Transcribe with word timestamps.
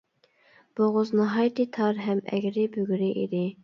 بوغۇز 0.79 1.13
ناھايىتى 1.21 1.69
تار 1.79 2.03
ھەم 2.09 2.27
ئەگرى-بۈگرى 2.31 3.17
ئىدى. 3.19 3.49